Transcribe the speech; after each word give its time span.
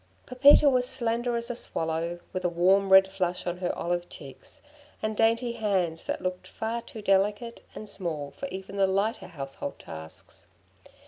Pepita 0.25 0.67
was 0.67 0.89
slender 0.89 1.35
as 1.37 1.51
a 1.51 1.55
swallow, 1.55 2.21
with 2.33 2.43
a 2.43 2.49
warm 2.49 2.91
red 2.91 3.07
flush 3.07 3.45
on 3.45 3.59
her 3.59 3.71
olive 3.77 4.09
cheeks, 4.09 4.59
and 5.03 5.15
dainty 5.15 5.51
hands 5.51 6.05
that 6.05 6.23
looked 6.23 6.47
far 6.47 6.81
too 6.81 7.03
delicate 7.03 7.63
and 7.75 7.87
small 7.87 8.31
for 8.31 8.47
even 8.47 8.77
the 8.77 8.87
lighter 8.87 9.27
household 9.27 9.77
tasks. 9.77 10.47